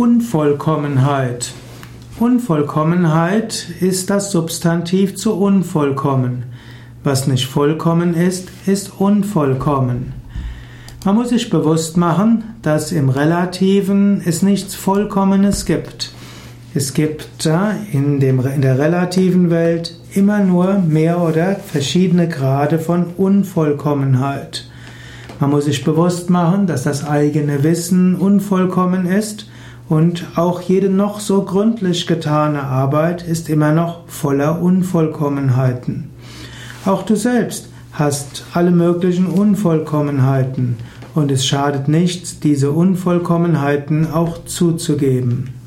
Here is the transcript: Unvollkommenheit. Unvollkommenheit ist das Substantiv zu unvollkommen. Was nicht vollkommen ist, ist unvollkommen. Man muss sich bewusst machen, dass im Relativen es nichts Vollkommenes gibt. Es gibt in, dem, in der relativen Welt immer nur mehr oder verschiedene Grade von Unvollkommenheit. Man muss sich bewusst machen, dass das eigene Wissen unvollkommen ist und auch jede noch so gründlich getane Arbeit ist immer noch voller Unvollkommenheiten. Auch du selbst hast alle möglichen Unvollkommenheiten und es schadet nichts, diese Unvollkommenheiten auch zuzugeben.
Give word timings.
Unvollkommenheit. 0.00 1.52
Unvollkommenheit 2.18 3.66
ist 3.80 4.08
das 4.08 4.32
Substantiv 4.32 5.16
zu 5.16 5.34
unvollkommen. 5.34 6.44
Was 7.04 7.26
nicht 7.26 7.44
vollkommen 7.44 8.14
ist, 8.14 8.48
ist 8.64 8.98
unvollkommen. 8.98 10.14
Man 11.04 11.16
muss 11.16 11.28
sich 11.28 11.50
bewusst 11.50 11.98
machen, 11.98 12.44
dass 12.62 12.92
im 12.92 13.10
Relativen 13.10 14.22
es 14.24 14.40
nichts 14.40 14.74
Vollkommenes 14.74 15.66
gibt. 15.66 16.12
Es 16.72 16.94
gibt 16.94 17.46
in, 17.92 18.20
dem, 18.20 18.40
in 18.40 18.62
der 18.62 18.78
relativen 18.78 19.50
Welt 19.50 19.98
immer 20.14 20.38
nur 20.38 20.78
mehr 20.78 21.20
oder 21.20 21.56
verschiedene 21.56 22.26
Grade 22.26 22.78
von 22.78 23.04
Unvollkommenheit. 23.18 24.66
Man 25.40 25.50
muss 25.50 25.66
sich 25.66 25.84
bewusst 25.84 26.30
machen, 26.30 26.66
dass 26.66 26.84
das 26.84 27.06
eigene 27.06 27.62
Wissen 27.64 28.14
unvollkommen 28.14 29.04
ist 29.04 29.44
und 29.90 30.24
auch 30.36 30.62
jede 30.62 30.88
noch 30.88 31.18
so 31.18 31.42
gründlich 31.42 32.06
getane 32.06 32.62
Arbeit 32.62 33.26
ist 33.26 33.50
immer 33.50 33.72
noch 33.72 34.08
voller 34.08 34.62
Unvollkommenheiten. 34.62 36.10
Auch 36.86 37.02
du 37.02 37.16
selbst 37.16 37.68
hast 37.92 38.44
alle 38.54 38.70
möglichen 38.70 39.26
Unvollkommenheiten 39.26 40.76
und 41.16 41.32
es 41.32 41.44
schadet 41.44 41.88
nichts, 41.88 42.38
diese 42.38 42.70
Unvollkommenheiten 42.70 44.12
auch 44.12 44.44
zuzugeben. 44.44 45.59